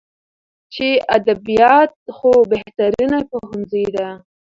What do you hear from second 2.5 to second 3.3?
بهترينه